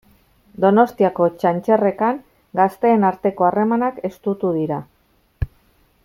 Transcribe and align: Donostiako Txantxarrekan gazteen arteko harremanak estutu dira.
Donostiako 0.63 1.27
Txantxarrekan 1.43 2.17
gazteen 2.61 3.05
arteko 3.11 3.47
harremanak 3.51 4.03
estutu 4.13 4.53
dira. 4.61 4.83